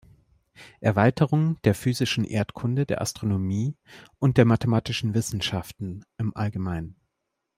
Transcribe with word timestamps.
Erweiterung 0.79 1.61
der 1.61 1.75
physischen 1.75 2.23
Erdkunde, 2.23 2.87
der 2.87 3.01
Astronomie 3.03 3.77
und 4.17 4.37
der 4.37 4.45
mathematischen 4.45 5.13
Wissenschaften 5.13 6.03
im 6.17 6.35
Allgemeinen. 6.35 6.95